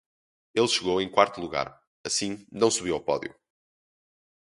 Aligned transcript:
Ele 0.55 0.67
chegou 0.67 0.99
em 0.99 1.07
quarto 1.07 1.39
lugar, 1.39 1.79
assim, 2.03 2.47
não 2.51 2.71
subiu 2.71 2.95
ao 2.95 3.03
pódio. 3.03 3.35